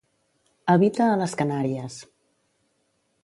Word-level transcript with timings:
Habita 0.75 1.09
a 1.09 1.19
les 1.23 1.37
Canàries. 1.43 1.99